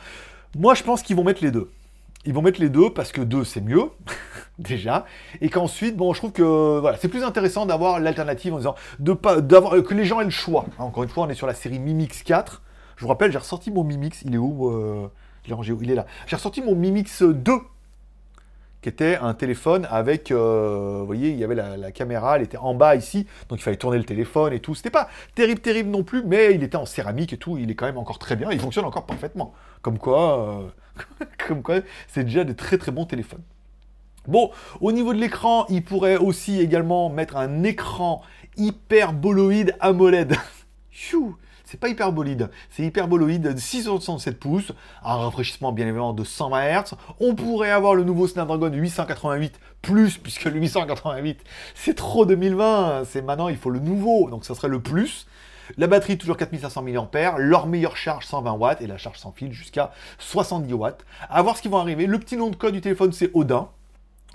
[0.58, 1.72] Moi, je pense qu'ils vont mettre les deux.
[2.26, 3.90] Ils vont mettre les deux parce que deux, c'est mieux,
[4.60, 5.06] déjà.
[5.42, 9.14] Et qu'ensuite, bon, je trouve que voilà, c'est plus intéressant d'avoir l'alternative en disant de
[9.14, 10.66] pas, d'avoir, que les gens aient le choix.
[10.80, 12.62] Encore une fois, on est sur la série Mimix 4.
[12.98, 14.22] Je vous rappelle, j'ai ressorti mon Mimix.
[14.24, 15.10] Il est où euh,
[15.48, 16.06] il est là.
[16.28, 17.54] J'ai ressorti mon Mi Mix 2,
[18.90, 22.74] était un téléphone avec, euh, vous voyez, il y avait la, caméra, elle était en
[22.74, 24.76] bas ici, donc il fallait tourner le téléphone et tout.
[24.76, 27.58] C'était pas terrible, terrible non plus, mais il était en céramique et tout.
[27.58, 28.52] Il est quand même encore très bien.
[28.52, 29.54] Il fonctionne encore parfaitement.
[29.82, 30.64] Comme quoi,
[31.20, 33.44] euh, comme quoi, c'est déjà des très très bons téléphones.
[34.28, 38.24] Bon, au niveau de l'écran, il pourrait aussi également mettre un écran
[38.58, 40.36] hyperboloïde AMOLED.
[41.66, 44.72] c'est pas hyperbolide, c'est hyperboloïde de 667 pouces,
[45.04, 46.94] un rafraîchissement bien évidemment de 120 Hz.
[47.20, 53.22] On pourrait avoir le nouveau Snapdragon 888 plus, puisque le 888 c'est trop 2020, c'est
[53.22, 55.28] maintenant il faut le nouveau, donc ça serait le plus.
[55.78, 59.52] La batterie toujours 4500 mAh, leur meilleure charge 120 watts et la charge sans fil
[59.52, 61.06] jusqu'à 70 watts.
[61.30, 62.06] À voir ce qui va arriver.
[62.06, 63.70] Le petit nom de code du téléphone c'est Odin.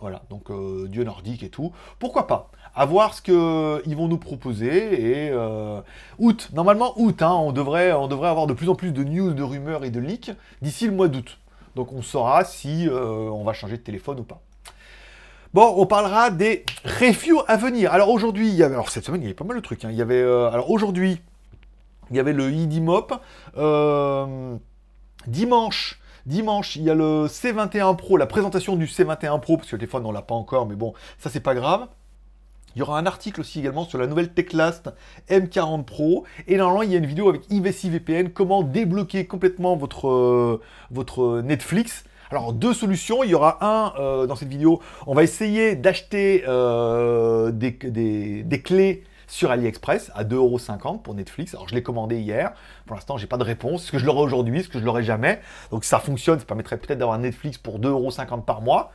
[0.01, 1.73] Voilà, donc euh, dieu nordique et tout.
[1.99, 2.51] Pourquoi pas?
[2.75, 5.27] À voir ce qu'ils vont nous proposer.
[5.27, 5.81] Et euh,
[6.19, 9.33] août, normalement août, hein, on, devrait, on devrait avoir de plus en plus de news,
[9.33, 11.39] de rumeurs et de leaks d'ici le mois d'août.
[11.77, 14.41] Donc on saura si euh, on va changer de téléphone ou pas.
[15.53, 17.93] Bon, on parlera des reviews à venir.
[17.93, 19.85] Alors aujourd'hui, il y avait, alors cette semaine, il y avait pas mal de trucs.
[19.85, 19.91] Hein.
[19.91, 21.21] Il y avait, euh, alors aujourd'hui,
[22.11, 23.15] il y avait le IDMOP.
[25.27, 29.77] dimanche, Dimanche, il y a le C21 Pro, la présentation du C21 Pro, parce que
[29.77, 31.89] le téléphone, on l'a pas encore, mais bon, ça, c'est pas grave.
[32.75, 34.91] Il y aura un article aussi également sur la nouvelle Techlast
[35.29, 36.25] M40 Pro.
[36.47, 40.61] Et normalement, il y a une vidéo avec IVC VPN, comment débloquer complètement votre, euh,
[40.91, 42.05] votre Netflix.
[42.31, 43.25] Alors, deux solutions.
[43.25, 48.63] Il y aura un, euh, dans cette vidéo, on va essayer d'acheter euh, des, des,
[48.63, 51.55] clés sur AliExpress à 2,50€ pour Netflix.
[51.55, 52.53] Alors je l'ai commandé hier.
[52.87, 53.85] Pour l'instant, j'ai pas de réponse.
[53.85, 54.61] Est-ce que je l'aurai aujourd'hui?
[54.61, 55.41] Est-ce que je l'aurai jamais?
[55.71, 56.39] Donc ça fonctionne.
[56.39, 58.93] Ça permettrait peut-être d'avoir Netflix pour 2,50€ par mois.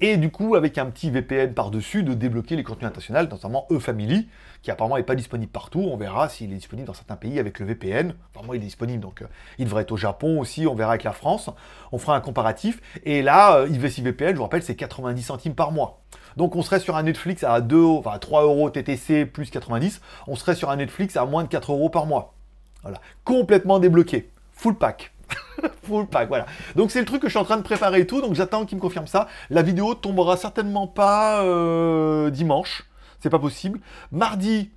[0.00, 4.28] Et du coup, avec un petit VPN par-dessus, de débloquer les contenus internationaux, notamment E-Family,
[4.62, 5.80] qui apparemment n'est pas disponible partout.
[5.80, 8.14] On verra s'il est disponible dans certains pays avec le VPN.
[8.34, 9.26] Enfin, il est disponible, donc euh,
[9.58, 10.66] il devrait être au Japon aussi.
[10.66, 11.50] On verra avec la France.
[11.92, 12.80] On fera un comparatif.
[13.04, 16.00] Et là, euh, VPN, je vous rappelle, c'est 90 centimes par mois.
[16.36, 20.00] Donc on serait sur un Netflix à 2, enfin 3 euros TTC plus 90.
[20.26, 22.34] On serait sur un Netflix à moins de 4 euros par mois.
[22.82, 23.00] Voilà.
[23.24, 24.30] Complètement débloqué.
[24.52, 25.12] Full pack.
[26.10, 26.46] Pack, voilà.
[26.76, 28.64] Donc c'est le truc que je suis en train de préparer et tout, donc j'attends
[28.64, 29.28] qu'il me confirme ça.
[29.50, 32.84] La vidéo tombera certainement pas euh, dimanche,
[33.20, 33.80] c'est pas possible.
[34.12, 34.70] Mardi,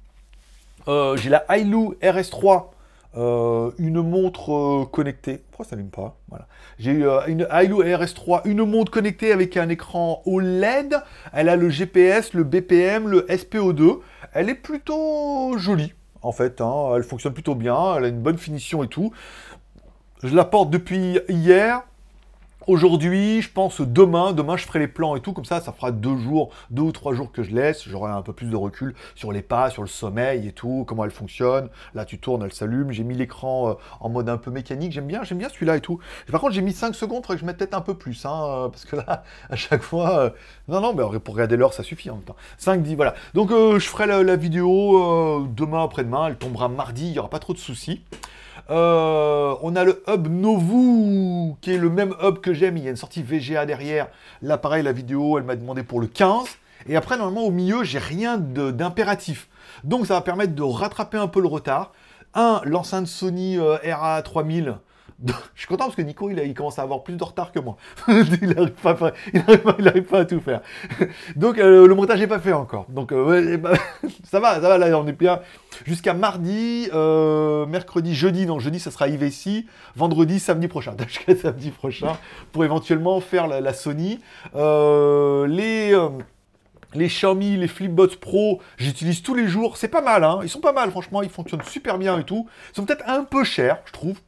[0.88, 2.68] euh, j'ai la Hailu RS3,
[3.18, 5.42] euh, une montre connectée.
[5.52, 6.18] Pourquoi ça n'allume pas?
[6.30, 6.48] Voilà.
[6.80, 6.92] J'ai
[7.28, 10.96] une Hailu RS3, une montre connectée avec un écran OLED.
[11.34, 14.00] Elle a le GPS, le BPM, le SPO2.
[14.34, 16.62] Elle est plutôt jolie en fait.
[16.62, 16.94] Hein.
[16.96, 19.12] Elle fonctionne plutôt bien, elle a une bonne finition et tout.
[20.24, 21.82] Je la porte depuis hier.
[22.68, 25.90] Aujourd'hui, je pense demain, demain je ferai les plans et tout, comme ça, ça fera
[25.90, 28.94] deux jours, deux ou trois jours que je laisse, j'aurai un peu plus de recul
[29.16, 31.70] sur les pas, sur le sommeil et tout, comment elle fonctionne.
[31.96, 32.92] Là, tu tournes, elle s'allume.
[32.92, 35.82] J'ai mis l'écran euh, en mode un peu mécanique, j'aime bien, j'aime bien celui-là et
[35.82, 35.98] tout.
[36.32, 38.44] Par contre, j'ai mis 5 secondes, faudrait que je mette peut-être un peu plus, hein,
[38.46, 40.30] euh, parce que là, à chaque fois, euh,
[40.68, 42.36] non, non, mais pour regarder l'heure, ça suffit en même temps.
[42.60, 43.16] 5, 10, voilà.
[43.34, 47.40] Donc, je ferai la, la vidéo demain après-demain, elle tombera mardi, il n'y aura pas
[47.40, 48.04] trop de soucis.
[48.70, 52.78] Euh, on a le hub Novu, qui est le même hub que j'aime.
[52.78, 54.08] Il y a une sortie VGA derrière.
[54.42, 56.46] Là, pareil, la vidéo, elle m'a demandé pour le 15.
[56.88, 59.48] Et après, normalement, au milieu, j'ai rien d'impératif.
[59.84, 61.92] Donc, ça va permettre de rattraper un peu le retard.
[62.34, 64.76] Un, l'enceinte Sony euh, RA3000
[65.56, 67.78] je suis content parce que Nico, il, commence à avoir plus de retard que moi.
[68.08, 70.62] il n'arrive pas, pas, à tout faire.
[71.36, 72.86] Donc, euh, le montage n'est pas fait encore.
[72.90, 73.74] Donc, euh, bah,
[74.24, 75.40] ça va, ça va, là, on est bien.
[75.86, 79.66] Jusqu'à mardi, euh, mercredi, jeudi, donc jeudi, ça sera IVC.
[79.96, 80.96] Vendredi, samedi prochain.
[81.08, 82.18] Jusqu'à samedi prochain,
[82.52, 84.20] pour éventuellement faire la, Sony.
[84.54, 85.96] les
[86.94, 89.78] les Xiaomi, les Flipbots Pro, j'utilise tous les jours.
[89.78, 90.40] C'est pas mal, hein.
[90.44, 91.22] Ils sont pas mal, franchement.
[91.22, 92.50] Ils fonctionnent super bien et tout.
[92.72, 94.20] Ils sont peut-être un peu chers, je trouve,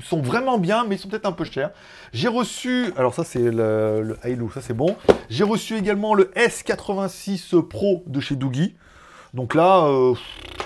[0.00, 1.70] sont vraiment bien, mais ils sont peut-être un peu chers.
[2.12, 4.96] J'ai reçu, alors ça c'est le, le ça c'est bon.
[5.28, 8.74] J'ai reçu également le S86 Pro de chez Doogie.
[9.34, 10.14] Donc là, euh,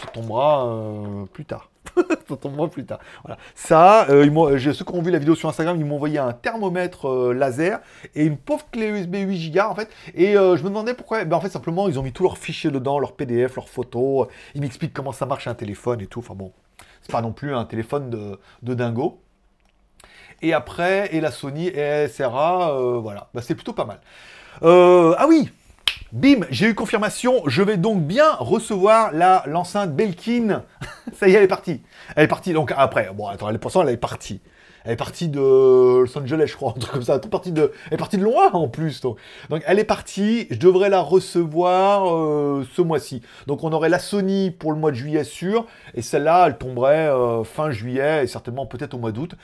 [0.01, 1.71] ça tombera euh, plus tard.
[1.97, 2.99] ça tombera plus tard.
[3.25, 3.39] Voilà.
[3.55, 7.33] Ça, euh, ceux qui ont vu la vidéo sur Instagram, ils m'ont envoyé un thermomètre
[7.35, 7.81] laser
[8.15, 9.91] et une pauvre clé USB 8 Go en fait.
[10.15, 11.25] Et je me demandais pourquoi.
[11.25, 14.29] Ben, en fait, simplement, ils ont mis tous leurs fichiers dedans, leurs PDF, leurs photos.
[14.55, 16.21] Ils m'expliquent comment ça marche un téléphone et tout.
[16.21, 16.53] Enfin bon,
[17.05, 18.11] c'est pas non plus un téléphone
[18.63, 19.21] de, dingo.
[20.43, 24.01] Et après, et la Sony et SRA, euh, voilà, bah, c'est plutôt pas mal.
[24.63, 25.51] Euh, ah oui,
[26.13, 30.65] bim, j'ai eu confirmation, je vais donc bien recevoir la l'enceinte Belkin.
[31.15, 31.83] Ça y est, elle est partie.
[32.17, 34.41] Elle est partie, donc après, bon, attends, elle elle est partie.
[34.85, 37.15] Elle est partie de Los Angeles, je crois, un truc comme ça.
[37.15, 39.01] Elle est partie de, elle est partie de loin en plus.
[39.01, 39.17] Donc.
[39.67, 40.47] elle est partie.
[40.51, 43.23] Je devrais la recevoir euh, ce mois-ci.
[43.47, 47.09] Donc on aurait la Sony pour le mois de juillet sûr, et celle-là, elle tomberait
[47.09, 49.35] euh, fin juillet et certainement peut-être au mois d'août.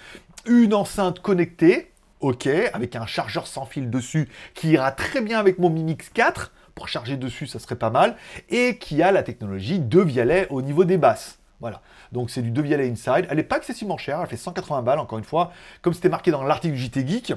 [0.47, 5.59] Une enceinte connectée, ok, avec un chargeur sans fil dessus qui ira très bien avec
[5.59, 8.17] mon Mi Mix 4 pour charger dessus, ça serait pas mal,
[8.49, 11.40] et qui a la technologie de Vialet au niveau des basses.
[11.61, 11.83] Voilà.
[12.13, 13.27] Donc c'est du Devialet Inside.
[13.29, 15.53] Elle n'est pas excessivement chère, elle fait 180 balles, encore une fois.
[15.83, 17.35] Comme c'était marqué dans l'article du JT Geek,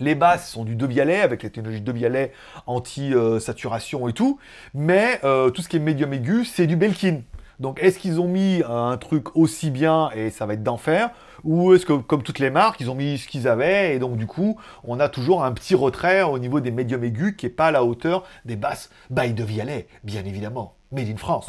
[0.00, 2.32] les basses sont du Devialet, avec la technologie Devialet
[2.66, 4.38] anti-saturation et tout.
[4.72, 7.20] Mais euh, tout ce qui est médium aigu, c'est du Belkin.
[7.60, 11.10] Donc est-ce qu'ils ont mis un truc aussi bien et ça va être d'enfer
[11.44, 14.16] Ou est-ce que, comme toutes les marques, ils ont mis ce qu'ils avaient et donc
[14.16, 17.52] du coup, on a toujours un petit retrait au niveau des médiums aigus qui n'est
[17.52, 20.74] pas à la hauteur des basses by de bien évidemment.
[20.90, 21.46] Made in France.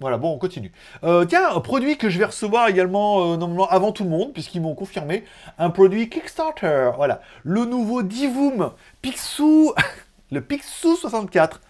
[0.00, 0.72] Voilà, bon, on continue.
[1.04, 4.32] Euh, tiens, un produit que je vais recevoir également euh, normalement avant tout le monde,
[4.32, 5.24] puisqu'ils m'ont confirmé,
[5.58, 6.92] un produit Kickstarter.
[6.96, 9.74] Voilà, le nouveau Divoom Pixou,
[10.30, 11.60] le Pixou 64.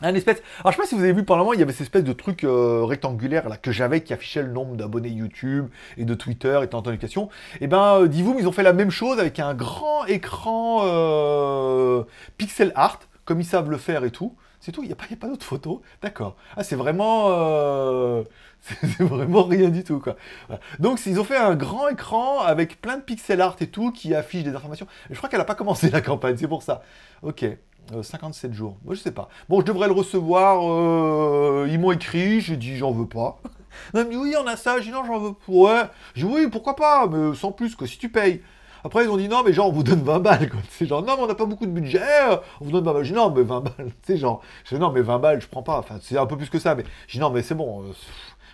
[0.00, 0.42] Un espèce.
[0.60, 2.04] Alors je sais pas si vous avez vu par moment, il y avait cette espèce
[2.04, 6.14] de truc euh, rectangulaire là que j'avais qui affichait le nombre d'abonnés YouTube et de
[6.14, 7.30] Twitter et tant d'éducation.
[7.54, 10.80] Et eh ben Divoom ils ont fait la même chose avec un grand écran
[12.36, 14.34] pixel art comme ils savent le faire et tout.
[14.60, 15.80] C'est tout, il n'y a pas, pas d'autres photos.
[16.00, 16.36] D'accord.
[16.56, 17.26] Ah, c'est vraiment.
[17.28, 18.24] Euh,
[18.60, 20.16] c'est vraiment rien du tout, quoi.
[20.78, 24.14] Donc, ils ont fait un grand écran avec plein de pixel art et tout qui
[24.14, 24.86] affiche des informations.
[25.10, 26.82] Je crois qu'elle n'a pas commencé la campagne, c'est pour ça.
[27.22, 27.44] Ok.
[28.00, 28.78] 57 euh, jours.
[28.84, 29.28] Moi, je sais pas.
[29.50, 30.62] Bon, je devrais le recevoir.
[30.62, 33.40] Euh, ils m'ont écrit, j'ai dit j'en veux pas.
[33.92, 34.78] Non, mais oui, on a ça.
[34.78, 35.40] J'ai dit non, j'en veux pas.
[35.48, 35.82] Ouais.
[36.14, 38.40] J'ai dit oui, pourquoi pas, mais sans plus, que si tu payes.
[38.84, 40.50] Après, ils ont dit non, mais genre, on vous donne 20 balles.
[40.68, 42.02] C'est genre, non, mais on n'a pas beaucoup de budget,
[42.60, 43.04] on vous donne 20 balles.
[43.04, 43.90] Je dis non, mais 20 balles.
[44.02, 45.78] C'est genre, je dis non, mais 20 balles, je prends pas.
[45.78, 46.74] Enfin, c'est un peu plus que ça.
[46.74, 47.82] Mais je dis non, mais c'est bon.
[47.82, 47.92] Euh,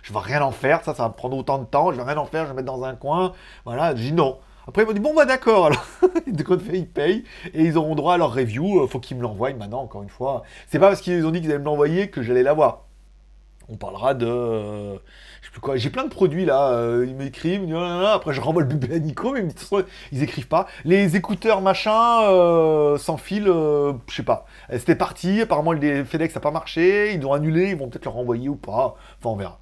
[0.03, 0.83] je vais rien en faire.
[0.83, 1.91] Ça, ça va prendre autant de temps.
[1.91, 2.45] Je vais rien en faire.
[2.45, 3.33] Je vais mettre dans un coin.
[3.65, 3.93] Voilà.
[3.95, 4.39] Je dis non.
[4.67, 5.85] Après, ils m'ont dit, bon, bah d'accord, alors.
[6.27, 8.87] ils payent et ils auront droit à leur review.
[8.87, 10.43] Faut qu'ils me l'envoient maintenant, encore une fois.
[10.67, 12.85] C'est pas parce qu'ils ont dit qu'ils allaient me l'envoyer que j'allais l'avoir.
[13.69, 14.99] On parlera de.
[15.75, 16.69] J'ai plein de produits là.
[16.71, 17.73] Euh, ils m'écrivent.
[17.75, 19.45] Après, je renvoie le bébé à Nico, mais
[20.11, 20.67] ils, écrivent pas.
[20.85, 24.45] Les écouteurs machin euh, sans fil, euh, je sais pas.
[24.71, 25.41] C'était parti.
[25.41, 27.13] Apparemment, le FedEx n'a pas marché.
[27.13, 27.69] Ils l'ont annulé.
[27.71, 28.95] Ils vont peut-être le renvoyer ou pas.
[29.19, 29.59] Enfin, on verra.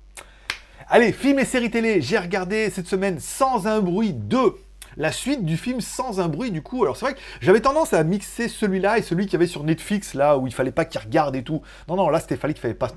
[0.90, 2.02] Allez, films et séries télé.
[2.02, 4.56] J'ai regardé cette semaine Sans un bruit 2
[5.00, 6.84] la suite du film sans un bruit du coup.
[6.84, 9.64] Alors c'est vrai que j'avais tendance à mixer celui-là et celui qu'il y avait sur
[9.64, 11.62] Netflix là où il fallait pas qu'il regarde et tout.
[11.88, 12.90] Non non là c'était fallait qu'il pas,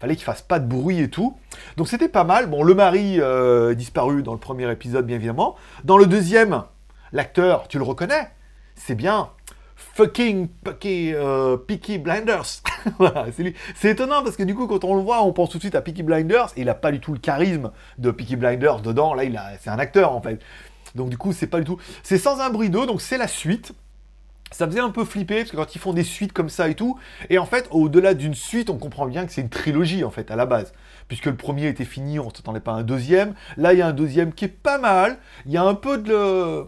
[0.00, 1.38] fallait qu'il fasse pas de bruit et tout.
[1.76, 2.48] Donc c'était pas mal.
[2.48, 5.56] Bon le mari euh, disparu dans le premier épisode bien évidemment.
[5.84, 6.64] Dans le deuxième,
[7.12, 8.28] l'acteur tu le reconnais,
[8.74, 9.30] c'est bien
[9.76, 11.58] fucking Peaky, euh,
[11.98, 12.62] Blinders.
[13.74, 15.74] c'est étonnant parce que du coup, quand on le voit, on pense tout de suite
[15.74, 19.14] à Peaky Blinders et il a pas du tout le charisme de Peaky Blinders dedans.
[19.14, 19.22] Là,
[19.60, 20.40] c'est un acteur en fait.
[20.96, 21.78] Donc du coup, c'est pas du tout.
[22.02, 23.72] C'est sans un bruit donc c'est la suite.
[24.52, 26.76] Ça faisait un peu flipper parce que quand ils font des suites comme ça et
[26.76, 26.96] tout,
[27.30, 30.30] et en fait, au-delà d'une suite, on comprend bien que c'est une trilogie en fait
[30.30, 30.72] à la base,
[31.08, 33.34] puisque le premier était fini, on s'attendait pas à un deuxième.
[33.56, 35.18] Là, il y a un deuxième qui est pas mal.
[35.46, 36.64] Il y a un peu de,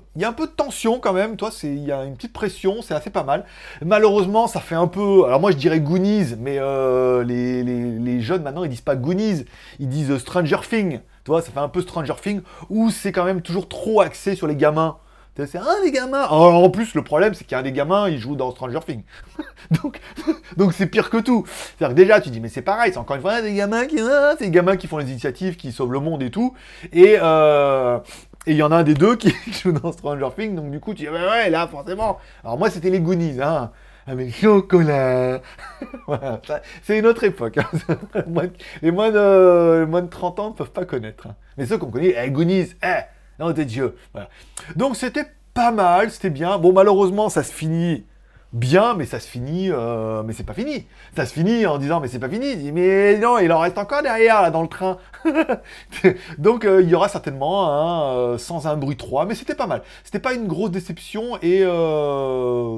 [0.56, 1.36] tension quand même.
[1.36, 3.44] Toi, c'est, il y a une petite pression, c'est assez pas mal.
[3.80, 5.24] Malheureusement, ça fait un peu.
[5.24, 9.44] Alors moi, je dirais Goonies, mais euh, les, les, jeunes maintenant, ils disent pas Goonies,
[9.78, 10.98] ils disent Stranger Things.
[11.28, 14.34] Tu vois, ça fait un peu Stranger Things, où c'est quand même toujours trop axé
[14.34, 14.96] sur les gamins.
[15.36, 16.26] C'est un des gamins.
[16.26, 19.02] en plus, le problème, c'est qu'il y a des gamins, il joue dans Stranger Things.
[19.82, 20.00] donc,
[20.56, 21.44] donc c'est pire que tout.
[21.46, 24.00] C'est-à-dire que déjà, tu dis, mais c'est pareil, c'est encore une fois des gamins qui,
[24.00, 26.54] ah, c'est des gamins qui font les initiatives, qui sauvent le monde et tout.
[26.94, 27.98] Et euh,
[28.46, 30.80] et il y en a un des deux qui joue dans Stranger Things, donc du
[30.80, 32.20] coup, tu dis, ouais, là, forcément.
[32.42, 33.70] Alors moi, c'était les Goonies, hein
[34.08, 35.40] avec chocolat.
[36.06, 36.40] voilà,
[36.82, 37.58] c'est une autre époque.
[37.58, 37.68] Hein.
[38.82, 41.26] les, moins de, moins de 30 ans ne peuvent pas connaître.
[41.26, 41.36] Hein.
[41.56, 43.02] Mais ceux qu'on connaît, eh, Goonies, eh,
[43.38, 43.96] non, t'es Dieu.
[44.12, 44.28] Voilà.
[44.76, 46.58] Donc c'était pas mal, c'était bien.
[46.58, 48.04] Bon, malheureusement, ça se finit
[48.52, 50.86] bien, mais ça se finit, euh, mais c'est pas fini.
[51.14, 52.72] Ça se finit en disant, mais c'est pas fini.
[52.72, 54.98] mais non, il en reste encore derrière, là, dans le train.
[56.38, 59.66] Donc, euh, il y aura certainement un euh, sans un bruit 3, mais c'était pas
[59.66, 59.82] mal.
[60.04, 61.58] C'était pas une grosse déception et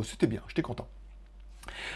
[0.05, 0.89] c'était bien, j'étais content.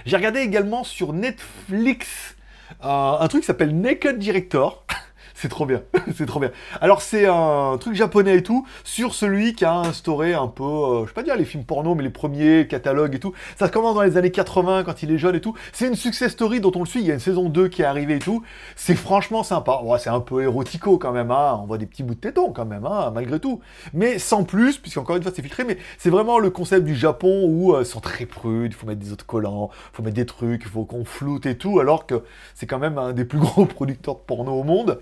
[0.06, 2.36] J'ai regardé également sur Netflix
[2.82, 4.84] un truc qui s'appelle Naked Director.
[5.36, 5.82] C'est trop bien,
[6.16, 6.52] c'est trop bien.
[6.80, 11.00] Alors c'est un truc japonais et tout, sur celui qui a instauré un peu, euh,
[11.02, 13.32] je vais pas dire les films porno, mais les premiers catalogues et tout.
[13.58, 15.54] Ça commence dans les années 80 quand il est jeune et tout.
[15.72, 17.82] C'est une success story dont on le suit, il y a une saison 2 qui
[17.82, 18.42] est arrivée et tout.
[18.76, 19.80] C'est franchement sympa.
[19.98, 21.58] c'est un peu érotico quand même, hein.
[21.60, 23.60] on voit des petits bouts de tétons quand même, hein, malgré tout.
[23.92, 27.44] Mais sans plus, puisqu'encore une fois c'est filtré, mais c'est vraiment le concept du Japon
[27.48, 30.16] où euh, ils sont très prudes, il faut mettre des autres collants, il faut mettre
[30.16, 32.22] des trucs, il faut qu'on floute et tout, alors que
[32.54, 35.00] c'est quand même un des plus gros producteurs de porno au monde.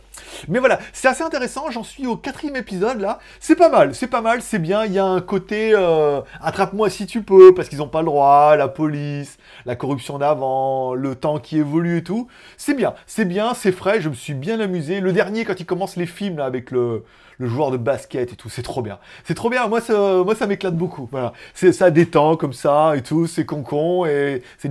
[0.48, 3.18] Mais voilà, c'est assez intéressant, j'en suis au quatrième épisode là.
[3.40, 4.84] C'est pas mal, c'est pas mal, c'est bien.
[4.84, 8.06] Il y a un côté euh, attrape-moi si tu peux, parce qu'ils n'ont pas le
[8.06, 12.28] droit, la police, la corruption d'avant, le temps qui évolue et tout.
[12.56, 15.00] C'est bien, c'est bien, c'est frais, je me suis bien amusé.
[15.00, 17.04] Le dernier, quand il commence les films là, avec le,
[17.40, 18.98] joueur de basket et tout, c'est trop bien.
[19.24, 21.08] C'est trop bien, moi ça, m'éclate beaucoup.
[21.10, 21.32] Voilà.
[21.54, 24.70] Ça détend comme ça et tout, c'est con et c'est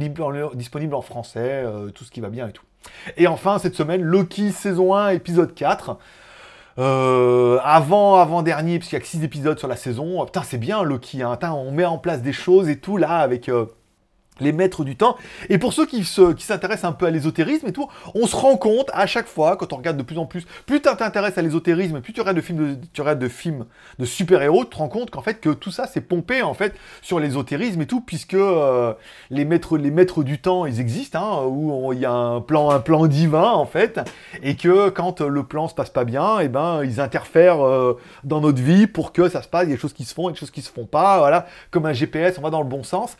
[0.56, 2.64] disponible en français, euh, tout ce qui va bien et tout.
[3.18, 5.98] Et enfin, cette semaine, Loki saison 1, épisode 4.
[6.80, 10.26] Euh, avant, avant dernier, parce qu'il y a que 6 épisodes sur la saison.
[10.26, 11.22] Putain, c'est bien Loki.
[11.22, 11.38] Hein.
[11.44, 13.50] on met en place des choses et tout là avec.
[13.50, 13.66] Euh,
[14.42, 15.18] les maîtres du temps.
[15.50, 18.90] Et pour ceux qui, s'intéressent un peu à l'ésotérisme et tout, on se rend compte
[18.94, 22.02] à chaque fois, quand on regarde de plus en plus, plus tu t'intéresses à l'ésotérisme,
[22.02, 23.66] plus tu regardes de films de, tu de, films
[24.00, 26.74] de super-héros, tu te rends compte qu'en fait, que tout ça, c'est pompé, en fait,
[27.02, 28.94] sur l'ésotérisme et tout, puisque euh,
[29.30, 32.70] les, maîtres, les maîtres du temps, ils existent, hein, où il y a un plan,
[32.72, 34.00] un plan divin, en fait,
[34.44, 37.98] et que quand le plan se passe pas bien, et eh ben, ils interfèrent euh,
[38.24, 40.14] dans notre vie pour que ça se passe, il y a des choses qui se
[40.14, 42.62] font et des choses qui se font pas, voilà, comme un GPS, on va dans
[42.62, 43.18] le bon sens.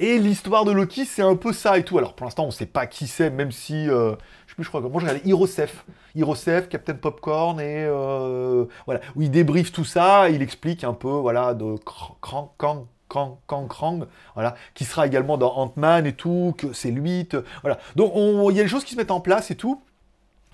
[0.00, 1.98] Et l'histoire de Loki, c'est un peu ça et tout.
[1.98, 4.12] Alors pour l'instant, on sait pas qui c'est, même si euh,
[4.46, 8.66] je sais plus, je crois que moi je regardais Hirosef, Hirosef, Captain Popcorn et euh,
[8.86, 13.36] voilà où il débriefe tout ça, il explique un peu voilà de Krang Kang Kang
[13.46, 17.28] Kang Krang, voilà, qui sera également dans Ant-Man et tout, que c'est lui,
[17.62, 17.78] voilà.
[17.96, 18.12] Donc
[18.50, 19.82] il y a des choses qui se mettent en place et tout.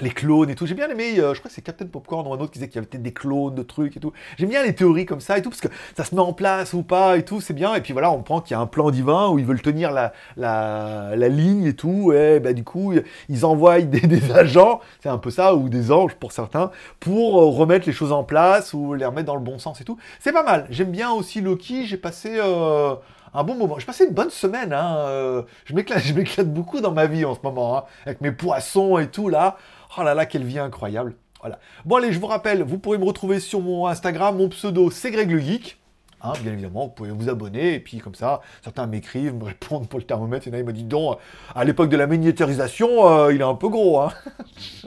[0.00, 0.66] Les clones et tout.
[0.66, 2.68] J'ai bien aimé, euh, je crois que c'est Captain Popcorn ou un autre qui disait
[2.68, 4.12] qu'il y avait des clones de trucs et tout.
[4.38, 6.72] J'aime bien les théories comme ça et tout, parce que ça se met en place
[6.72, 7.74] ou pas et tout, c'est bien.
[7.74, 9.92] Et puis voilà, on prend qu'il y a un plan divin où ils veulent tenir
[9.92, 12.12] la, ligne et tout.
[12.12, 12.94] Et bah, du coup,
[13.28, 17.46] ils envoient des, agents, c'est un peu ça, ou des anges pour certains, pour euh,
[17.46, 19.98] remettre les choses en place ou les remettre dans le bon sens et tout.
[20.20, 20.66] C'est pas mal.
[20.70, 22.38] J'aime bien aussi Loki, j'ai passé...
[22.38, 22.94] Euh,
[23.32, 23.78] un bon moment.
[23.78, 24.72] J'ai passé une bonne semaine.
[24.72, 25.44] Hein.
[25.64, 28.98] je m'éclate, je m'éclate beaucoup dans ma vie en ce moment, hein, avec mes poissons
[28.98, 29.56] et tout là.
[29.98, 31.14] Oh là là, quelle vie incroyable.
[31.40, 31.58] Voilà.
[31.84, 34.36] Bon allez, je vous rappelle, vous pourrez me retrouver sur mon Instagram.
[34.36, 35.80] Mon pseudo, c'est Greg le Geek.
[36.22, 39.88] Hein, bien évidemment, vous pouvez vous abonner, et puis comme ça, certains m'écrivent, me répondent
[39.88, 41.18] pour le thermomètre, et là, il me dit donc,
[41.54, 44.12] à l'époque de la miniaturisation, euh, il est un peu gros, hein.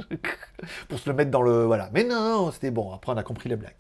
[0.90, 1.64] pour se le mettre dans le...
[1.64, 1.90] Voilà.
[1.92, 3.74] Mais non, c'était bon, après on a compris la blague.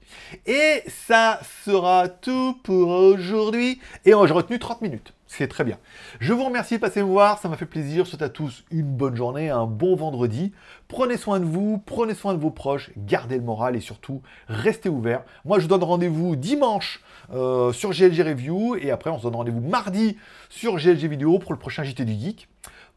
[0.47, 5.13] Et ça sera tout pour aujourd'hui, et j'ai retenu 30 minutes.
[5.35, 5.79] C'est très bien.
[6.19, 8.05] Je vous remercie de passer me voir, ça m'a fait plaisir.
[8.05, 10.51] Je souhaite à tous une bonne journée, un bon vendredi.
[10.87, 14.89] Prenez soin de vous, prenez soin de vos proches, gardez le moral et surtout, restez
[14.89, 15.23] ouverts.
[15.43, 17.01] Moi, je vous donne rendez-vous dimanche
[17.33, 20.17] euh, sur GLG Review et après, on se donne rendez-vous mardi
[20.49, 22.47] sur GLG Vidéo pour le prochain JT du Geek.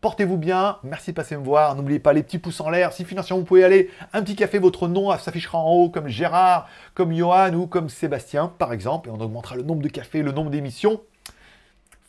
[0.03, 1.75] Portez-vous bien, merci de passer me voir.
[1.75, 2.92] N'oubliez pas les petits pouces en l'air.
[2.92, 6.68] Si financièrement vous pouvez aller, un petit café, votre nom s'affichera en haut comme Gérard,
[6.92, 10.33] comme Johan ou comme Sébastien, par exemple, et on augmentera le nombre de cafés, le
[10.33, 11.01] nombre d'émissions.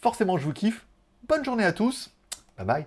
[0.08, 0.88] Forcément, je vous kiffe.
[1.28, 2.16] Bonne journée à tous.
[2.58, 2.86] Bye bye.